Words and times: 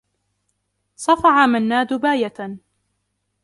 صفع 0.95 1.45
منّاد 1.45 1.93
باية. 1.93 2.57